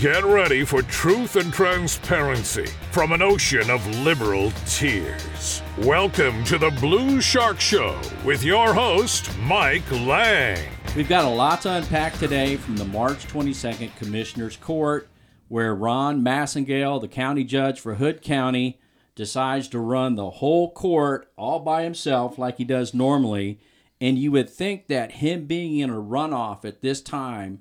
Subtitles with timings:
[0.00, 5.60] Get ready for truth and transparency from an ocean of liberal tears.
[5.76, 10.56] Welcome to the Blue Shark Show with your host, Mike Lang.
[10.96, 15.06] We've got a lot to unpack today from the March 22nd Commissioner's Court,
[15.48, 18.80] where Ron Massingill, the county judge for Hood County,
[19.14, 23.60] decides to run the whole court all by himself like he does normally.
[24.00, 27.60] And you would think that him being in a runoff at this time,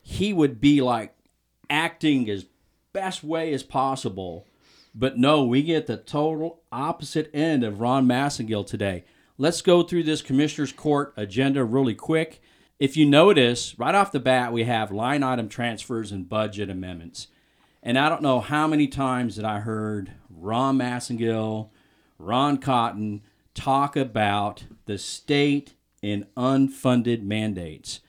[0.00, 1.12] he would be like
[1.70, 2.46] acting as
[2.92, 4.46] best way as possible.
[4.94, 9.04] But no, we get the total opposite end of Ron Massingill today.
[9.36, 12.40] Let's go through this Commissioner's Court agenda really quick.
[12.78, 17.28] If you notice, right off the bat, we have line item transfers and budget amendments.
[17.82, 21.70] And I don't know how many times that I heard Ron Massingill,
[22.18, 23.22] Ron Cotton
[23.54, 28.00] talk about the state and unfunded mandates.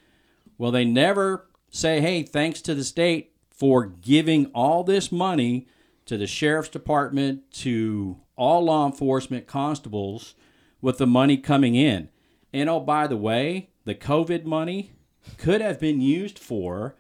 [0.57, 5.67] Well, they never say, hey, thanks to the state for giving all this money
[6.05, 10.35] to the sheriff's department, to all law enforcement constables
[10.81, 12.09] with the money coming in.
[12.53, 14.91] And oh, by the way, the COVID money
[15.37, 16.95] could have been used for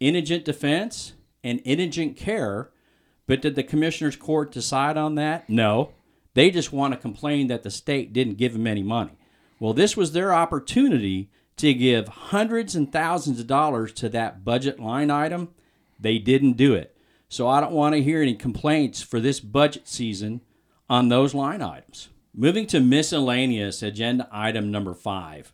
[0.00, 2.70] indigent defense and indigent care.
[3.26, 5.48] But did the commissioner's court decide on that?
[5.48, 5.92] No.
[6.34, 9.12] They just want to complain that the state didn't give them any money.
[9.58, 14.78] Well, this was their opportunity to give hundreds and thousands of dollars to that budget
[14.78, 15.48] line item.
[15.98, 16.96] They didn't do it.
[17.28, 20.42] So I don't want to hear any complaints for this budget season
[20.88, 22.08] on those line items.
[22.34, 25.52] Moving to miscellaneous agenda item number five.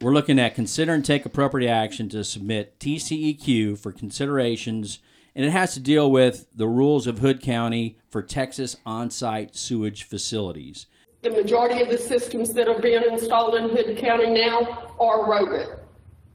[0.00, 5.00] We're looking at consider and take appropriate action to submit TCEQ for considerations,
[5.34, 9.54] and it has to deal with the rules of Hood County for Texas on site
[9.54, 10.86] sewage facilities.
[11.22, 15.80] The majority of the systems that are being installed in Hood County now are aerobic.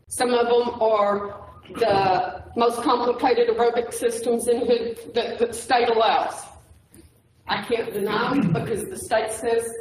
[0.09, 6.45] Some of them are the most complicated aerobic systems in that the state allows.
[7.47, 9.71] I can't deny them because the state says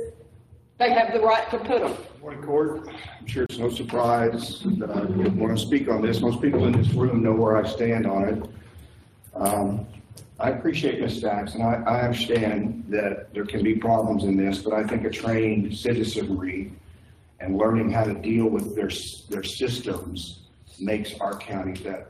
[0.78, 1.96] they have the right to put them.
[2.20, 2.88] Morning, Court.
[3.20, 6.20] I'm sure it's no surprise that I want to speak on this.
[6.20, 8.44] Most people in this room know where I stand on it.
[9.34, 9.86] Um,
[10.40, 11.20] I appreciate Ms.
[11.20, 15.04] Sachs, and I, I understand that there can be problems in this, but I think
[15.04, 16.72] a trained citizenry
[17.40, 18.90] and learning how to deal with their,
[19.30, 20.40] their systems
[20.80, 22.08] makes our county better.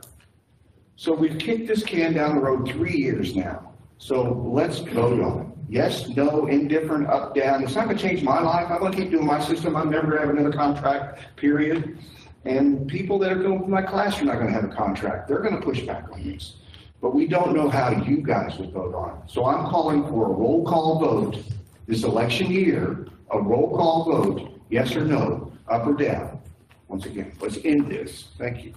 [0.97, 3.73] So we've kicked this can down the road three years now.
[3.97, 5.47] So let's vote on it.
[5.67, 7.63] Yes, no, indifferent, up, down.
[7.63, 8.69] It's not gonna change my life.
[8.69, 9.75] I'm gonna keep doing my system.
[9.75, 11.97] I'm never gonna have another contract, period.
[12.45, 15.27] And people that are going to my class are not gonna have a contract.
[15.27, 16.57] They're gonna push back on this.
[17.01, 19.29] But we don't know how you guys would vote on it.
[19.29, 21.43] So I'm calling for a roll call vote
[21.87, 26.39] this election year, a roll call vote, yes or no, up or down.
[26.87, 28.29] Once again, let's end this.
[28.37, 28.73] Thank you.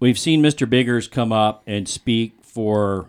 [0.00, 0.68] We've seen Mr.
[0.68, 3.08] Biggers come up and speak for,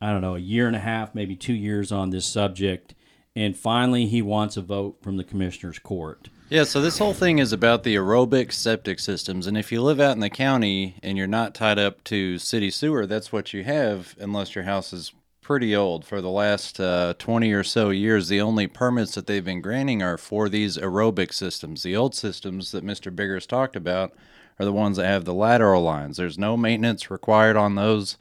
[0.00, 2.94] I don't know, a year and a half, maybe two years on this subject.
[3.36, 6.30] And finally, he wants a vote from the commissioner's court.
[6.48, 9.46] Yeah, so this whole thing is about the aerobic septic systems.
[9.46, 12.70] And if you live out in the county and you're not tied up to city
[12.70, 15.12] sewer, that's what you have, unless your house is
[15.42, 16.06] pretty old.
[16.06, 20.02] For the last uh, 20 or so years, the only permits that they've been granting
[20.02, 21.82] are for these aerobic systems.
[21.82, 23.14] The old systems that Mr.
[23.14, 24.14] Biggers talked about
[24.58, 26.16] are the ones that have the lateral lines.
[26.16, 28.16] There's no maintenance required on those.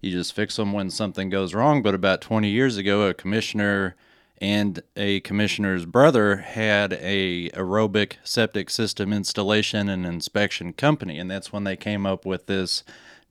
[0.00, 1.82] You just fix them when something goes wrong.
[1.82, 3.96] But about 20 years ago, a commissioner
[4.40, 11.52] and a commissioner's brother had a aerobic septic system installation and inspection company and that's
[11.52, 12.84] when they came up with this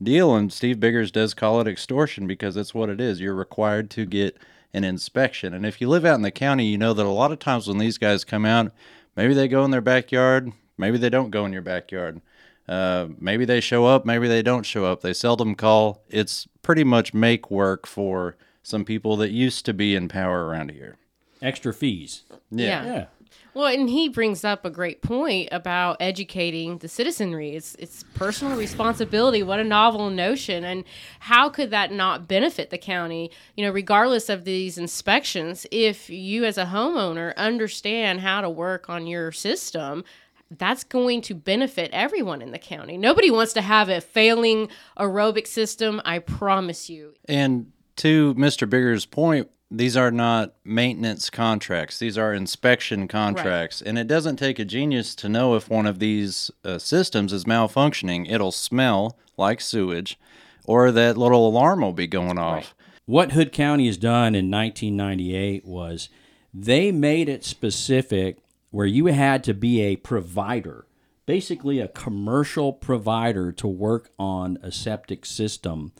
[0.03, 3.89] deal and Steve Biggers does call it extortion because that's what it is you're required
[3.91, 4.37] to get
[4.73, 7.31] an inspection and if you live out in the county you know that a lot
[7.31, 8.71] of times when these guys come out
[9.15, 12.19] maybe they go in their backyard maybe they don't go in your backyard
[12.67, 16.83] uh, maybe they show up maybe they don't show up they seldom call it's pretty
[16.83, 20.97] much make work for some people that used to be in power around here
[21.41, 22.23] Extra fees.
[22.49, 22.85] Yeah.
[22.85, 23.05] Yeah.
[23.53, 27.55] Well, and he brings up a great point about educating the citizenry.
[27.55, 29.41] It's it's personal responsibility.
[29.41, 30.83] What a novel notion, and
[31.21, 33.31] how could that not benefit the county?
[33.55, 38.91] You know, regardless of these inspections, if you as a homeowner understand how to work
[38.91, 40.03] on your system,
[40.51, 42.97] that's going to benefit everyone in the county.
[42.97, 46.01] Nobody wants to have a failing aerobic system.
[46.05, 47.13] I promise you.
[47.27, 48.69] And to Mr.
[48.69, 51.99] Bigger's point, these are not maintenance contracts.
[51.99, 53.81] These are inspection contracts.
[53.81, 57.43] And it doesn't take a genius to know if one of these uh, systems is
[57.43, 58.31] malfunctioning.
[58.31, 60.17] It'll smell like sewage,
[60.65, 62.73] or that little alarm will be going off.
[63.05, 66.09] What Hood County has done in 1998 was
[66.53, 68.39] they made it specific
[68.69, 70.87] where you had to be a provider,
[71.25, 75.91] basically a commercial provider to work on a septic system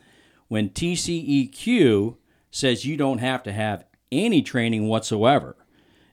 [0.47, 2.17] when TCEQ
[2.51, 5.55] says you don't have to have any training whatsoever.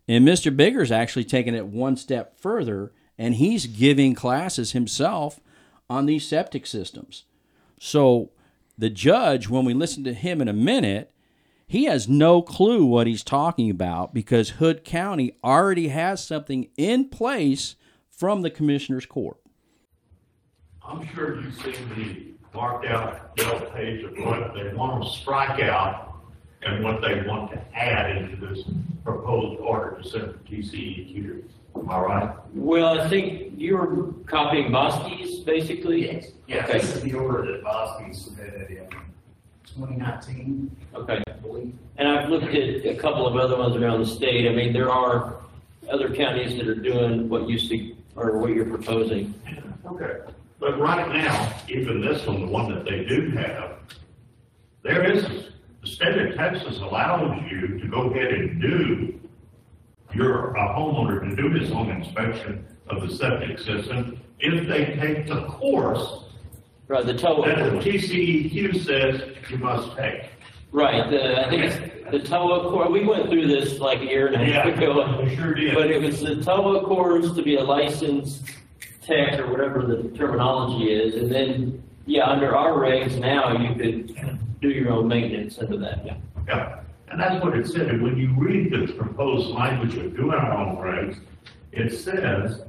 [0.09, 0.55] And Mr.
[0.55, 5.41] Bigger's actually taken it one step further and he's giving classes himself
[5.89, 7.25] on these septic systems.
[7.79, 8.31] So
[8.77, 11.13] the judge, when we listen to him in a minute,
[11.67, 17.09] he has no clue what he's talking about because Hood County already has something in
[17.09, 17.77] place
[18.11, 19.39] from the commissioner's court.
[20.87, 25.61] I'm sure you've seen the marked out yellow page of what they want to strike
[25.63, 26.15] out
[26.63, 28.65] and what they want to add into this
[29.05, 31.43] proposed order to send to TCEQ.
[31.77, 32.37] Am I right?
[32.55, 36.07] Well, I think you're copying Bosque's, basically?
[36.13, 36.29] Yes.
[36.47, 36.79] Yes, Okay.
[36.79, 38.87] this is the order that Bosky submitted in
[39.75, 41.21] twenty nineteen, Okay.
[41.97, 44.49] And I've looked at a couple of other ones around the state.
[44.49, 45.37] I mean, there are
[45.91, 49.35] other counties that are doing what you see, or what you're proposing.
[49.87, 50.21] Okay,
[50.59, 53.79] but right now, even this one, the one that they do have,
[54.83, 55.25] there is,
[55.83, 59.21] the state of Texas allows you to go ahead and do,
[60.15, 65.27] you're a homeowner to do his home inspection of the septic system if they take
[65.27, 66.25] the course
[66.87, 70.25] Right, the that the TCEQ says you must take.
[70.75, 74.27] Right, the, I think it's the TOA core, we went through this like a year
[74.27, 75.23] and a half Yeah, ago.
[75.25, 75.75] we sure did.
[75.75, 78.43] But it was the TOA course to be a licensed
[79.01, 81.15] tech or whatever the terminology is.
[81.15, 86.05] And then, yeah, under our regs now, you could do your own maintenance under that,
[86.05, 86.17] yeah.
[86.49, 90.33] Yeah, and that's what it said, and when you read the proposed language of doing
[90.35, 91.19] our own regs,
[91.73, 92.63] it says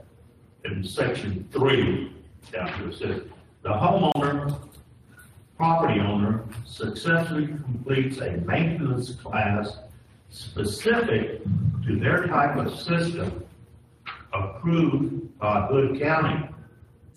[0.66, 2.13] in section three,
[2.51, 3.22] down here, it says,
[3.63, 4.58] the homeowner,
[5.57, 9.78] property owner successfully completes a maintenance class
[10.30, 11.44] specific
[11.86, 13.44] to their type of system
[14.34, 16.50] approved by Hood County.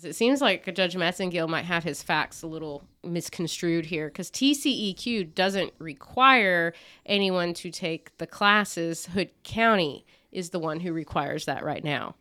[0.01, 5.35] It seems like Judge Massingill might have his facts a little misconstrued here because TCEQ
[5.35, 6.73] doesn't require
[7.05, 9.07] anyone to take the classes.
[9.07, 12.15] Hood County is the one who requires that right now.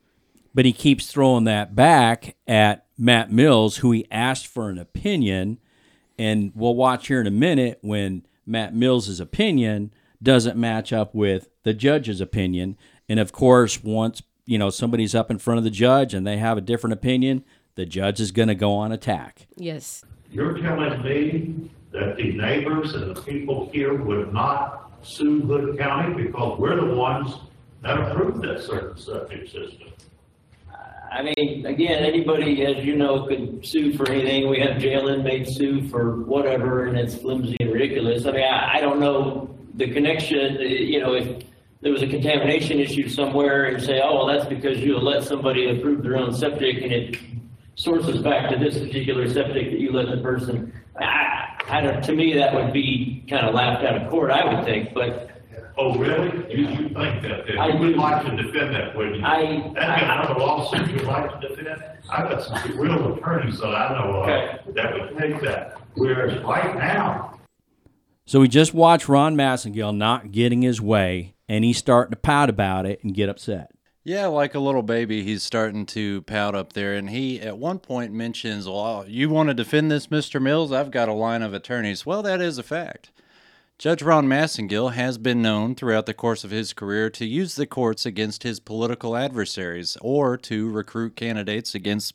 [0.55, 5.61] But he keeps throwing that back at Matt Mills, who he asked for an opinion.
[6.19, 9.93] And we'll watch here in a minute when Matt Mills's opinion
[10.23, 12.77] doesn't match up with the judge's opinion.
[13.09, 16.39] And of course, once you know somebody's up in front of the judge and they
[16.39, 17.45] have a different opinion,
[17.77, 19.47] the judge is going to go on attack.
[19.57, 20.05] Yes.
[20.31, 26.25] You're telling me that the neighbors and the people here would not sue Hood County
[26.25, 27.35] because we're the ones
[27.83, 29.89] that approved that certain septic system?
[31.11, 34.49] I mean, again, anybody, as you know, could sue for anything.
[34.49, 38.27] We have jail inmates sue for whatever, and it's flimsy and ridiculous.
[38.27, 41.45] I mean, I, I don't know the connection, uh, you know, if
[41.81, 45.71] there was a contamination issue somewhere and say, oh, well, that's because you let somebody
[45.71, 47.17] approve their own septic and it
[47.77, 50.73] sources back to this particular septic that you let the person.
[51.01, 54.53] I, I don't, to me, that would be kind of laughed out of court, I
[54.53, 55.28] would think, but
[55.77, 56.29] Oh, really?
[56.55, 57.59] You, you think that, then?
[57.59, 58.01] I You would do.
[58.01, 59.25] like to defend that, wouldn't you?
[59.25, 61.81] I- That's another lawsuit you'd like to defend?
[62.11, 64.59] I've got some real attorneys that I know Okay.
[64.67, 67.39] of that would take that, whereas right now,
[68.27, 72.51] So we just watched Ron Massingill not getting his way, and he's starting to pout
[72.51, 73.71] about it and get upset.
[74.05, 76.95] Yeah, like a little baby, he's starting to pout up there.
[76.95, 80.41] And he, at one point, mentions, Well, you want to defend this, Mr.
[80.41, 80.73] Mills?
[80.73, 82.07] I've got a line of attorneys.
[82.07, 83.11] Well, that is a fact.
[83.79, 87.67] Judge Ron Massingill has been known throughout the course of his career to use the
[87.67, 92.15] courts against his political adversaries or to recruit candidates against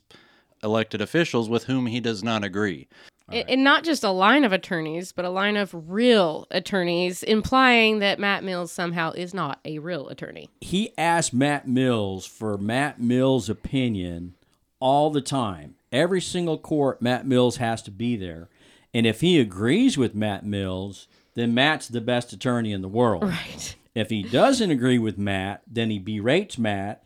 [0.62, 2.86] elected officials with whom he does not agree.
[3.32, 8.00] And- And not just a line of attorneys, but a line of real attorneys, implying
[8.00, 10.50] that Matt Mills somehow is not a real attorney.
[10.60, 14.34] he asked Matt Mills for Matt Mills' opinion
[14.80, 15.76] all the time.
[15.90, 18.50] Every single court, Matt Mills has to be there.
[18.92, 23.24] And if he agrees with Matt Mills, then Matt's the best attorney in the world.
[23.24, 23.74] Right.
[23.94, 27.04] If he doesn't agree with Matt, then he berates Matt,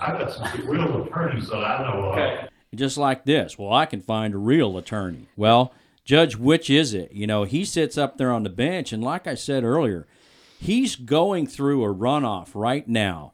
[0.00, 2.18] I've got some real attorneys that I know of.
[2.18, 2.48] Okay.
[2.74, 3.56] just like this.
[3.56, 5.28] Well, I can find a real attorney.
[5.36, 5.72] Well,
[6.04, 7.12] Judge, which is it?
[7.12, 10.06] You know, he sits up there on the bench, and like I said earlier,
[10.58, 13.32] he's going through a runoff right now.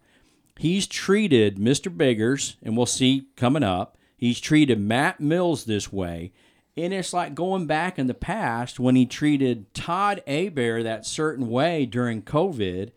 [0.59, 1.95] He's treated Mr.
[1.95, 6.33] Biggers, and we'll see coming up, he's treated Matt Mills this way.
[6.85, 11.49] And it's like going back in the past when he treated Todd Abear that certain
[11.49, 12.91] way during COVID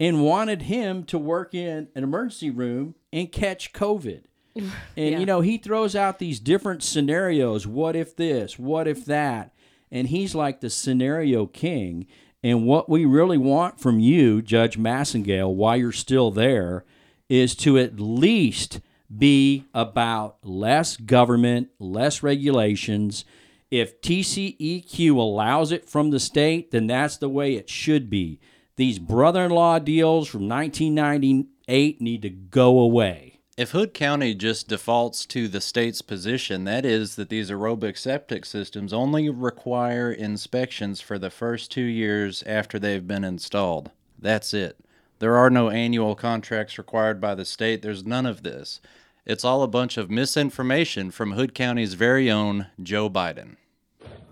[0.00, 4.22] and wanted him to work in an emergency room and catch COVID.
[4.96, 5.18] And Yeah.
[5.20, 7.64] you know, he throws out these different scenarios.
[7.64, 8.58] What if this?
[8.58, 9.52] What if that?
[9.92, 12.06] And he's like the scenario king.
[12.42, 16.84] And what we really want from you, Judge Massingill, while you're still there,
[17.28, 18.80] is to at least
[19.16, 23.24] be about less government, less regulations,
[23.70, 28.40] If TCEQ allows it from the state, then that's the way it should be.
[28.76, 33.40] These brother in law deals from 1998 need to go away.
[33.58, 38.46] If Hood County just defaults to the state's position, that is, that these aerobic septic
[38.46, 43.90] systems only require inspections for the first two years after they've been installed.
[44.18, 44.78] That's it.
[45.18, 47.82] There are no annual contracts required by the state.
[47.82, 48.80] There's none of this.
[49.28, 53.56] It's all a bunch of misinformation from Hood County's very own Joe Biden.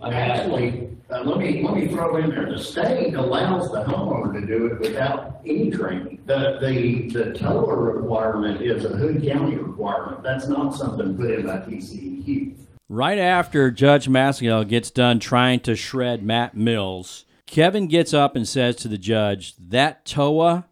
[0.01, 3.85] I mean, Actually, uh, let me, let me throw in there, the state allows the
[3.85, 6.23] homeowner to do it without any training.
[6.25, 11.45] The, the, the tower requirement is a Hood County requirement, that's not something put in
[11.45, 12.57] by TCEQ.
[12.89, 18.49] Right after Judge Massingill gets done trying to shred Matt Mills, Kevin gets up and
[18.49, 20.65] says to the judge, That TOA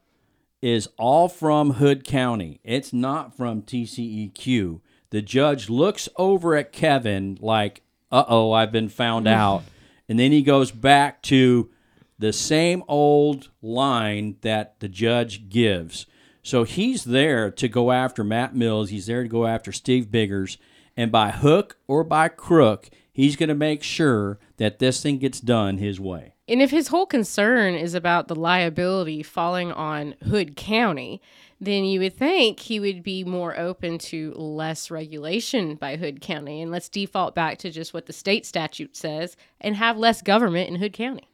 [0.65, 2.59] is all from Hood County.
[2.65, 4.81] It's not from TCEQ.
[5.11, 9.65] The judge looks over at Kevin like, uh oh, I've been found out.
[10.09, 11.71] And then he goes back to
[12.19, 16.07] the same old line that the judge gives.
[16.43, 18.89] So he's there to go after Matt Mills.
[18.89, 20.57] He's there to go after Steve Biggers.
[20.97, 25.41] And by hook or by crook, he's going to make sure that this thing gets
[25.41, 26.34] done his way.
[26.47, 31.23] And if his whole concern is about the liability falling on Hood County,
[31.59, 36.61] then you would think he would be more open to less regulation by Hood County.
[36.61, 40.69] And let's default back to just what the state statute says and have less government
[40.69, 41.29] in Hood County.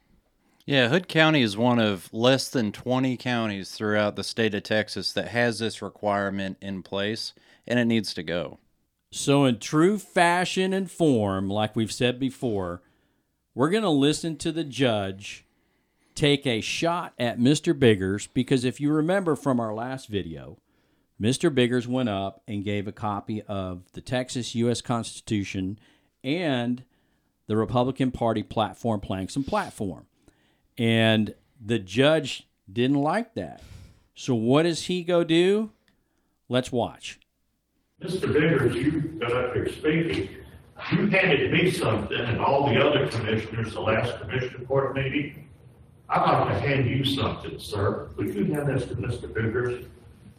[0.65, 5.11] Yeah, Hood County is one of less than 20 counties throughout the state of Texas
[5.13, 7.33] that has this requirement in place,
[7.67, 8.59] and it needs to go.
[9.11, 12.81] So, in true fashion and form, like we've said before,
[13.53, 15.45] we're going to listen to the judge
[16.15, 17.77] take a shot at Mr.
[17.77, 20.57] Biggers because if you remember from our last video,
[21.19, 21.53] Mr.
[21.53, 24.81] Biggers went up and gave a copy of the Texas U.S.
[24.81, 25.79] Constitution
[26.23, 26.83] and
[27.47, 30.05] the Republican Party platform playing some platform.
[30.77, 33.61] And the judge didn't like that.
[34.15, 35.71] So, what does he go do?
[36.49, 37.19] Let's watch.
[38.01, 38.31] Mr.
[38.33, 40.29] Biggers, you got up here speaking.
[40.91, 45.47] You handed me something and all the other commissioners, the last commissioner court meeting.
[46.09, 48.09] I'd like to hand you something, sir.
[48.17, 49.33] Would you hand this to Mr.
[49.33, 49.85] Biggers?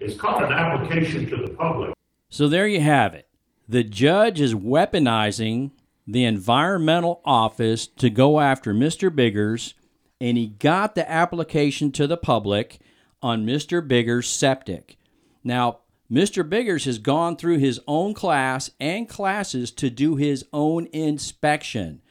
[0.00, 1.94] It's called an application to the public.
[2.28, 3.28] So there you have it.
[3.68, 5.70] The judge is weaponizing
[6.06, 9.14] the environmental office to go after Mr.
[9.14, 9.74] Biggers,
[10.20, 12.80] and he got the application to the public
[13.22, 13.86] on Mr.
[13.86, 14.98] Biggers' septic.
[15.44, 15.78] Now,
[16.12, 16.46] Mr.
[16.46, 22.02] Biggers has gone through his own class and classes to do his own inspection.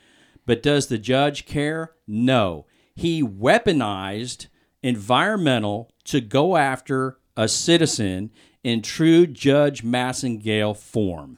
[0.48, 1.91] But does the judge care?
[2.08, 2.65] No.
[2.96, 4.48] He weaponized
[4.81, 8.31] environmental to go after a citizen
[8.63, 11.38] in true Judge Massingill form.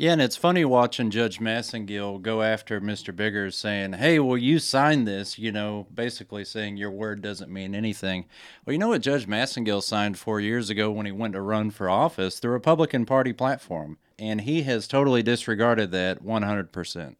[0.00, 3.14] Yeah, and it's funny watching Judge Massingill go after Mr.
[3.14, 7.74] Biggers saying, hey, well, you signed this, you know, basically saying your word doesn't mean
[7.74, 8.24] anything.
[8.64, 11.70] Well, you know what Judge Massingill signed four years ago when he went to run
[11.70, 12.40] for office?
[12.40, 13.98] The Republican Party platform.
[14.18, 17.16] And he has totally disregarded that 100%.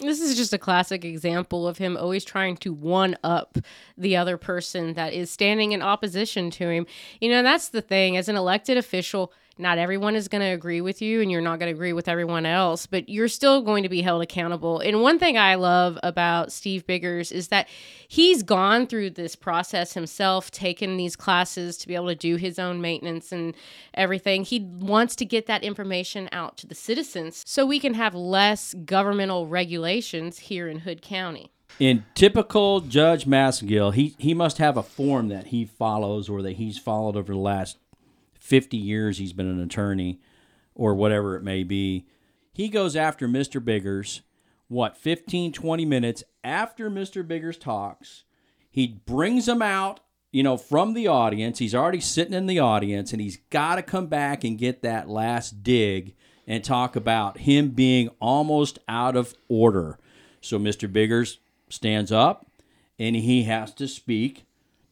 [0.00, 3.58] This is just a classic example of him always trying to one up
[3.96, 6.86] the other person that is standing in opposition to him.
[7.20, 8.16] You know, that's the thing.
[8.16, 11.58] As an elected official, not everyone is going to agree with you and you're not
[11.58, 14.80] going to agree with everyone else, but you're still going to be held accountable.
[14.80, 17.68] And one thing I love about Steve Biggers is that
[18.06, 22.58] he's gone through this process himself, taken these classes to be able to do his
[22.58, 23.54] own maintenance and
[23.94, 24.44] everything.
[24.44, 28.74] He wants to get that information out to the citizens so we can have less
[28.84, 31.50] governmental regulations here in Hood County.
[31.78, 36.56] In typical Judge Massingill, he, he must have a form that he follows or that
[36.56, 37.76] he's followed over the last
[38.38, 40.20] 50 years he's been an attorney
[40.74, 42.06] or whatever it may be.
[42.52, 43.64] He goes after Mr.
[43.64, 44.22] Biggers,
[44.68, 47.26] what, 15, 20 minutes after Mr.
[47.26, 48.24] Biggers talks.
[48.70, 51.58] He brings him out, you know, from the audience.
[51.58, 55.08] He's already sitting in the audience and he's got to come back and get that
[55.08, 56.14] last dig
[56.46, 59.98] and talk about him being almost out of order.
[60.40, 60.90] So Mr.
[60.90, 62.50] Biggers stands up
[62.98, 64.46] and he has to speak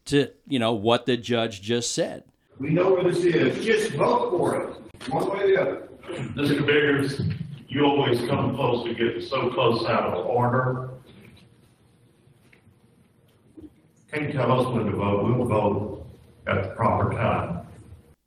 [0.06, 2.24] to, you know, what the judge just said.
[2.58, 5.88] We know where this is, just vote for it, one way or the other.
[6.34, 6.64] Mr.
[6.64, 7.20] Biggers,
[7.68, 10.90] you always come close to getting so close out of order.
[14.12, 16.06] Can't tell us when to vote, we'll vote
[16.46, 17.66] at the proper time.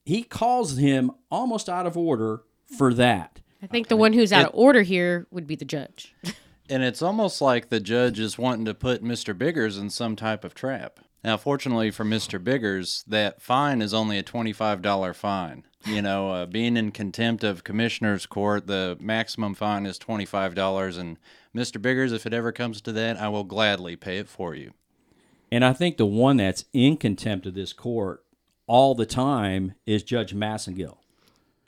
[0.05, 2.43] He calls him almost out of order
[2.77, 3.39] for that.
[3.63, 6.13] I think the one who's out of order here would be the judge.
[6.71, 9.35] And it's almost like the judge is wanting to put Mr.
[9.35, 10.99] Biggers in some type of trap.
[11.23, 12.41] Now, fortunately for Mr.
[12.41, 15.65] Biggers, that fine is only a $25 fine.
[15.85, 20.97] You know, uh, being in contempt of commissioner's court, the maximum fine is $25.
[20.97, 21.17] And
[21.55, 21.81] Mr.
[21.81, 24.73] Biggers, if it ever comes to that, I will gladly pay it for you.
[25.51, 28.23] And I think the one that's in contempt of this court
[28.67, 30.98] all the time is Judge Massingill.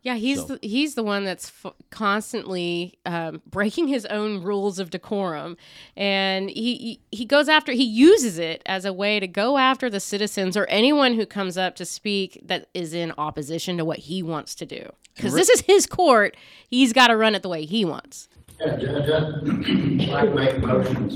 [0.04, 4.80] Yeah, he's So- the, he's the one that's f- constantly um, breaking his own rules
[4.80, 5.58] of decorum,
[5.96, 9.90] and he, he he goes after he uses it as a way to go after
[9.92, 14.00] the citizens or anyone who comes up to speak that is in opposition to what
[14.00, 14.92] he wants to do.
[15.16, 16.36] Because this is his court,
[16.68, 18.28] he's got to run it the way he wants.
[18.60, 19.00] Yeah, Judge,
[20.10, 21.10] I'd like to make a motion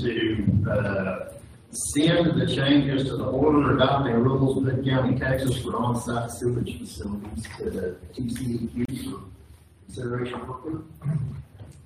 [0.64, 1.32] to, uh,
[1.76, 6.78] send the changes to the order adopting rules of Hood County, Texas for on-site sewage
[6.78, 9.20] facilities to the TCEQ for
[9.86, 10.40] consideration.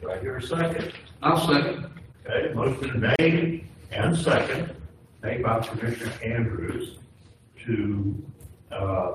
[0.01, 0.93] Do I hear a second?
[1.23, 1.91] I'll second.
[2.27, 4.75] Okay, motion made and second,
[5.23, 6.99] made by Commissioner Andrews
[7.65, 8.23] to,
[8.71, 9.13] uh,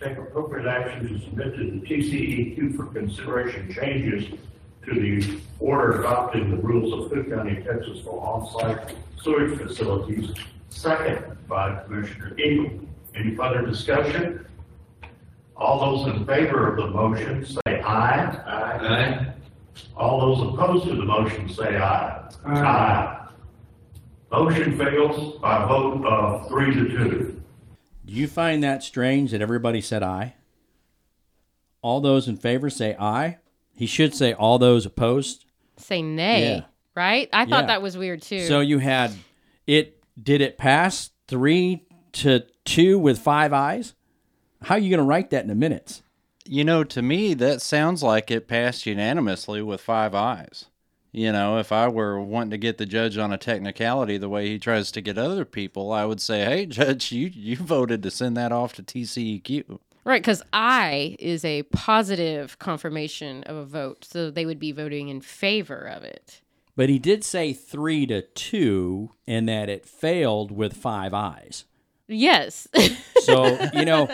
[0.00, 4.38] take appropriate action to submit to the TCEQ for consideration changes
[4.86, 10.32] to the order adopting the rules of Cook County, Texas for on-site sewage facilities,
[10.70, 12.80] second by Commissioner Eagle.
[13.14, 14.44] Any further discussion?
[15.56, 18.26] All those in favor of the motion say aye.
[18.26, 19.32] Aye.
[19.96, 22.28] All those opposed to the motion say aye.
[22.44, 23.28] Aye.
[24.32, 27.40] Motion fails by a vote of three to two.
[28.04, 30.34] Do you find that strange that everybody said aye?
[31.82, 33.38] All those in favor say aye.
[33.74, 35.44] He should say all those opposed.
[35.76, 36.60] Say nay, Yeah.
[36.94, 37.28] right?
[37.32, 37.66] I thought Yeah.
[37.66, 38.40] that was weird too.
[38.46, 39.12] So you had
[39.66, 40.00] it.
[40.22, 43.94] Did it pass three to two with five ayes?
[44.62, 46.02] How are you going to write that in the minutes?
[46.46, 50.66] You know, to me, that sounds like it passed unanimously with five ayes.
[51.10, 54.48] You know, if I were wanting to get the judge on a technicality the way
[54.48, 58.10] he tries to get other people, I would say, hey, judge, you, you voted to
[58.10, 59.78] send that off to TCEQ.
[60.04, 65.08] Right, because I is a positive confirmation of a vote, so they would be voting
[65.08, 66.42] in favor of it.
[66.76, 71.64] But he did say three to two, and that it failed with five ayes.
[72.08, 72.68] Yes.
[73.24, 74.06] So you know,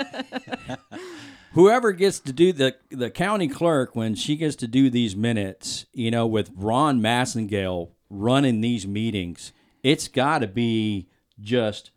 [1.55, 5.87] whoever gets to do the the county clerk when she gets to do these minutes,
[5.93, 11.09] you know, with Ron Massingill running these meetings, it's got to be
[11.41, 11.91] just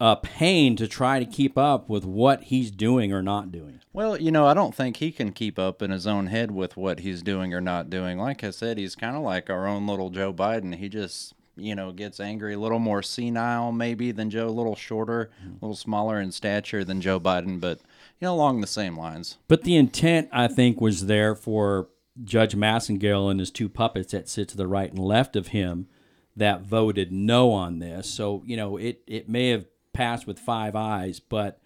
[0.00, 3.80] a pain to try to keep up with what he's doing or not doing.
[3.92, 6.76] Well, you know, I don't think he can keep up in his own head with
[6.76, 8.18] what he's doing or not doing.
[8.18, 10.76] Like I said, he's kind of like our own little Joe Biden.
[10.76, 14.76] He just, you know, gets angry, a little more senile maybe than Joe, a little
[14.76, 15.50] shorter, mm-hmm.
[15.50, 17.80] a little smaller in stature than Joe Biden, but,
[18.20, 19.36] you know, along the same lines.
[19.48, 21.88] But the intent, I think, was there for
[22.24, 25.88] Judge Massingill and his two puppets that sit to the right and left of him
[26.36, 28.08] that voted no on this.
[28.08, 29.66] So, you know, it, it may have
[30.00, 31.60] passed with five Ayes, but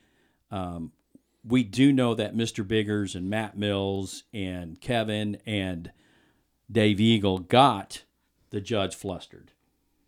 [0.50, 0.90] um,
[1.44, 2.66] we do know that Mr.
[2.66, 5.92] Biggers and Matt Mills and Kevin and
[6.68, 8.02] Dave Eagle got
[8.50, 9.52] the judge flustered.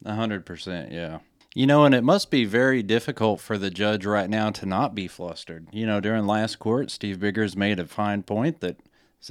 [0.05, 1.21] A hundred percent, yeah.
[1.55, 4.93] You know, and it must be very difficult for the judge right now to not
[4.93, 5.69] be flustered.
[5.71, 8.81] You know, during last court, Steve Biggers made a fine point that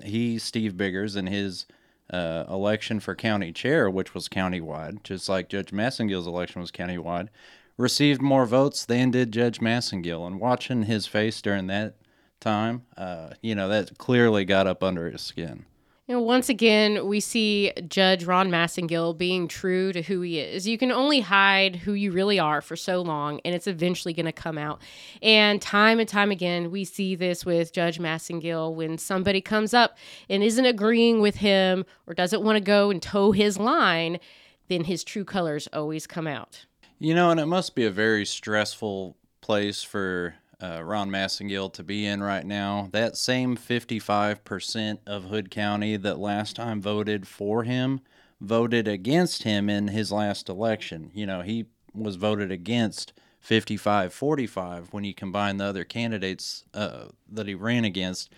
[0.05, 1.65] he, Steve Biggers, and his
[2.09, 7.27] uh, election for county chair, which was countywide, just like Judge Massingill's election was countywide,
[7.77, 10.25] received more votes than did Judge Massingill.
[10.25, 11.95] And watching his face during that
[12.39, 15.65] time, uh, you know, that clearly got up under his skin.
[16.07, 20.67] You know, once again, we see Judge Ron Massingill being true to who he is.
[20.67, 24.27] You can only hide who you really are for so long, and it's eventually going
[24.27, 24.83] to come out.
[25.23, 29.97] And time and time again, we see this with Judge Massingill when somebody comes up
[30.29, 34.19] and isn't agreeing with him or doesn't want to go and toe his line,
[34.67, 36.67] then his true colors always come out.
[36.97, 41.83] You know, and it must be a very stressful place for uh, Ron Massingill to
[41.83, 42.87] be in right now.
[42.93, 48.01] That same 55% of Hood County that last time voted for him
[48.39, 51.11] voted against him in his last election.
[51.13, 57.05] You know, he was voted against 55 45 when you combine the other candidates uh,
[57.31, 58.31] that he ran against.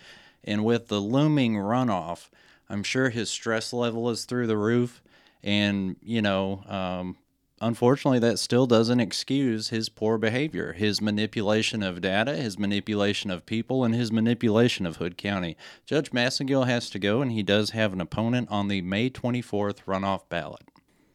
[0.43, 2.29] And with the looming runoff,
[2.69, 5.01] I'm sure his stress level is through the roof.
[5.43, 7.17] And, you know, um,
[7.61, 13.45] unfortunately, that still doesn't excuse his poor behavior, his manipulation of data, his manipulation of
[13.45, 15.57] people, and his manipulation of Hood County.
[15.85, 19.83] Judge Massingill has to go, and he does have an opponent on the May 24th
[19.85, 20.63] runoff ballot.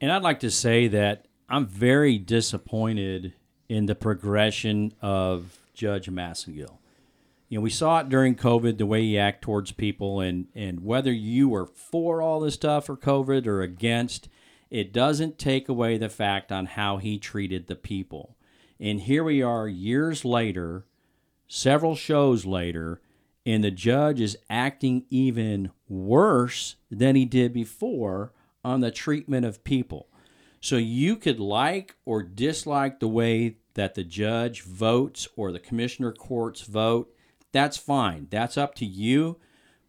[0.00, 3.34] And I'd like to say that I'm very disappointed
[3.68, 6.78] in the progression of Judge Massingill.
[7.48, 10.82] You know, we saw it during COVID, the way he acted towards people, and, and
[10.82, 14.28] whether you were for all this stuff or COVID or against,
[14.72, 18.38] it doesn't take away the fact on how he treated the people.
[18.80, 20.86] And here we are years later,
[21.46, 23.02] several shows later,
[23.44, 28.32] and the judge is acting even worse than he did before
[28.64, 30.08] on the treatment of people.
[30.62, 36.12] So you could like or dislike the way that the judge votes or the commissioner
[36.12, 37.14] courts vote.
[37.52, 38.28] That's fine.
[38.30, 39.36] That's up to you.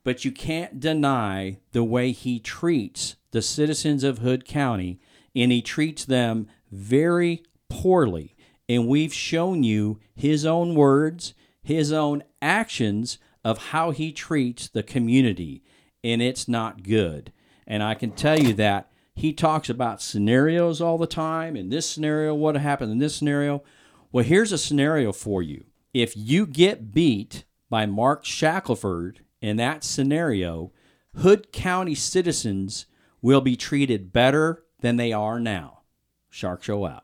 [0.04, 5.00] But you can't deny the way he treats the citizens of Hood County,
[5.36, 8.36] and he treats them very poorly.
[8.70, 14.84] And we've shown you his own words, his own actions of how he treats the
[14.84, 15.64] community,
[16.04, 17.34] and it's not good.
[17.68, 21.56] And I can tell you that he talks about scenarios all the time.
[21.56, 23.64] In this scenario, what happened in this scenario?
[24.12, 25.66] Well, here's a scenario for you.
[25.94, 30.72] If you get beat by Mark Shackelford in that scenario,
[31.18, 32.86] Hood County citizens
[33.24, 35.80] will be treated better than they are now.
[36.30, 37.03] Shark Show out.